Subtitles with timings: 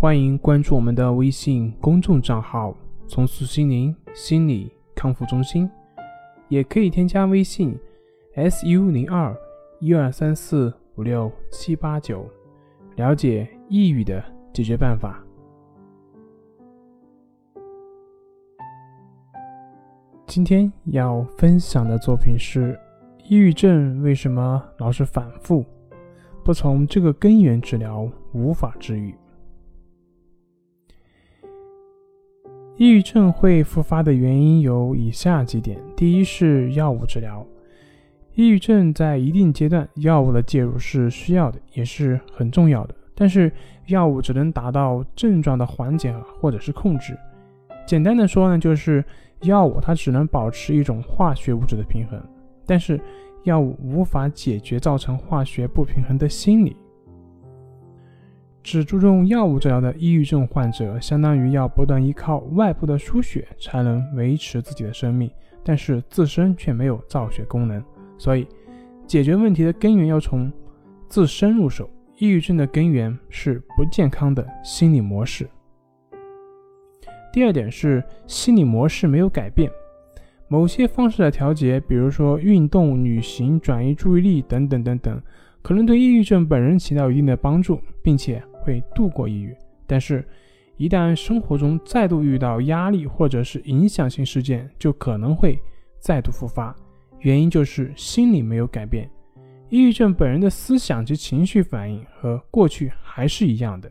[0.00, 2.72] 欢迎关注我们的微信公众账号
[3.08, 5.68] “重塑心灵心理康复中心”，
[6.48, 7.76] 也可以添加微信
[8.36, 9.36] “su 零二
[9.80, 12.24] 一二三四五六七八九”，
[12.94, 14.22] 了解抑郁的
[14.52, 15.20] 解决办法。
[20.28, 22.78] 今天要分享的作品是：
[23.24, 25.64] 抑郁症为什么老是反复？
[26.44, 29.12] 不从这个根源治疗，无法治愈。
[32.78, 37.44] 抑郁症会复发的原因有以下几点：第一是药物治疗，
[38.36, 42.94] 抑郁症在一定阶段，药物的介入是需要的，也是很重要的。
[43.16, 43.50] 但是
[43.86, 47.18] 药物只能达到症状的缓解或者是控制。
[47.84, 49.04] 简单的说呢，就是
[49.42, 52.22] 药物它只能保持一种化学物质的平衡，
[52.64, 53.00] 但是
[53.42, 56.76] 药物无法解决造成化学不平衡的心理。
[58.70, 65.30] 只注重药物治疗的抑郁症患者，相当于要不断依靠外部的输血才能维持自己的生命，
[65.64, 67.82] 但是自身却没有造血功能。
[68.18, 68.46] 所以，
[69.06, 70.52] 解决问题的根源要从
[71.08, 71.88] 自身入手。
[72.18, 75.48] 抑郁症的根源是不健康的心理模式。
[77.32, 79.70] 第二点是心理模式没有改变，
[80.46, 85.22] 某些方式的调节，比如说运动、旅行、转移注意力等等等等，
[85.62, 88.42] 可能对抑郁症本人起到一定的帮助，并且。
[88.68, 90.22] 会度过抑郁，但是，
[90.76, 95.58] 一旦生活中再度遇到压力或者是影响性事件，就可能会
[95.98, 96.76] 再度复发。
[97.20, 99.10] 原因就是心理没有改变，
[99.70, 103.90] 抑郁症本人的思想及情绪反应和过去还是一样的。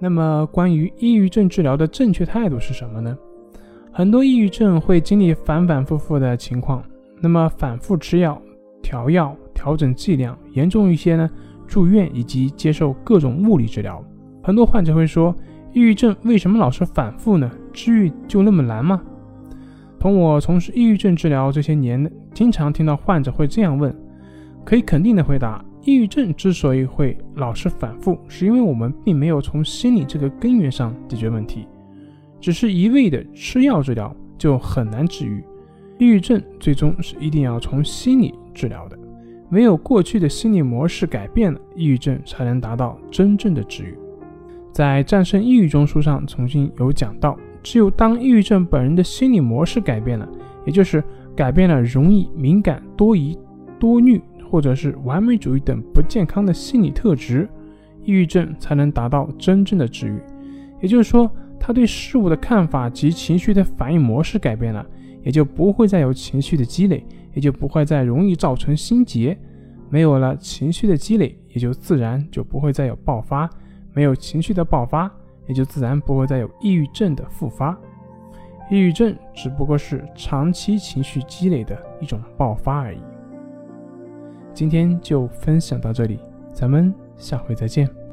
[0.00, 3.16] 那么，关于抑郁症治疗的正确态度是什么呢？
[3.92, 6.82] 很多抑郁症会经历反反复复的情况，
[7.20, 8.40] 那么反复吃药、
[8.84, 9.34] 调药。
[9.54, 11.30] 调整剂量，严重一些呢，
[11.66, 14.04] 住院以及接受各种物理治疗。
[14.42, 15.34] 很多患者会说，
[15.72, 17.50] 抑郁症为什么老是反复呢？
[17.72, 19.00] 治愈就那么难吗？
[19.98, 23.94] 从我从事抑郁症治疗这些年，经常听到患者会这样问。
[24.66, 31.66] 可以肯定的回答，抑郁症之所以会老是反复，是因为我们并没有从心理这个根源上解决问题，
[32.38, 35.42] 只是一味的吃药治疗就很难治愈。
[35.98, 38.98] 抑郁症最终是一定要从心理治疗的。
[39.48, 43.96] 没有过去的心理模式改变了，抑郁症才能达到真正的治愈。
[44.72, 50.28] 在《战胜抑郁》中书上曾经有讲到，只有当抑郁症本人的心理模式改变了，
[50.64, 51.02] 也就是
[51.36, 53.38] 改变了容易敏感、多疑、
[53.78, 57.48] 多虑，或者是完美主义等不健康的心理特质，
[58.02, 60.18] 抑郁症才能达到真正的治愈。
[60.80, 61.30] 也就是说，
[61.60, 64.84] 他对事物的看法及情绪的反应模式改变了，
[65.24, 67.04] 也就不会再有情绪的积累。
[67.34, 69.36] 也就不会再容易造成心结，
[69.90, 73.50] 没有了情绪的积累，也就自然就不会再有爆发，
[73.92, 75.12] 没有情绪的爆发，
[75.48, 77.76] 也就自然不会再有抑郁症的复发。
[78.70, 83.00] 抑郁症只不过是长期情绪积累的一种爆发而已。
[84.52, 86.20] 今天就分享到这里，
[86.52, 88.03] 咱们下回再见。